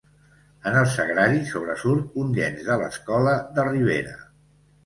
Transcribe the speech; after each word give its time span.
En 0.69 0.77
el 0.79 0.87
Sagrari 0.93 1.43
sobresurt 1.51 2.17
un 2.23 2.33
llenç 2.39 2.65
de 2.71 2.81
l'escola 2.85 3.37
de 3.59 3.71
Ribera. 3.73 4.19